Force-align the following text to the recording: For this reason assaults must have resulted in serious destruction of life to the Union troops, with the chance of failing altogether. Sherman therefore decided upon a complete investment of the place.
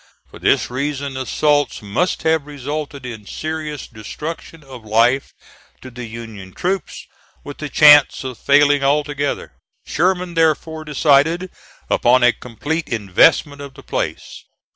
For 0.31 0.39
this 0.39 0.71
reason 0.71 1.15
assaults 1.15 1.83
must 1.83 2.23
have 2.23 2.47
resulted 2.47 3.05
in 3.05 3.27
serious 3.27 3.85
destruction 3.87 4.63
of 4.63 4.83
life 4.83 5.31
to 5.83 5.91
the 5.91 6.05
Union 6.05 6.53
troops, 6.55 7.05
with 7.43 7.59
the 7.59 7.69
chance 7.69 8.23
of 8.23 8.39
failing 8.39 8.83
altogether. 8.83 9.53
Sherman 9.85 10.33
therefore 10.33 10.85
decided 10.85 11.51
upon 11.87 12.23
a 12.23 12.33
complete 12.33 12.89
investment 12.89 13.61
of 13.61 13.75
the 13.75 13.83
place. 13.83 14.43